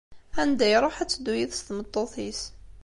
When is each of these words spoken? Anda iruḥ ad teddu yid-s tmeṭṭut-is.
Anda 0.41 0.65
iruḥ 0.75 0.95
ad 0.99 1.09
teddu 1.09 1.33
yid-s 1.37 1.61
tmeṭṭut-is. 1.61 2.41